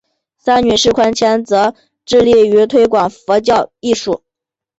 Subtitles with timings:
[0.39, 4.23] 三女释宽谦则致力于推广佛教艺术。